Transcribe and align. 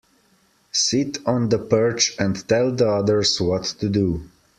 Sit 0.71 1.19
on 1.27 1.49
the 1.49 1.59
perch 1.59 2.15
and 2.17 2.47
tell 2.49 2.71
the 2.71 2.89
others 2.89 3.39
what 3.39 3.65
to 3.65 3.87
do. 3.87 4.27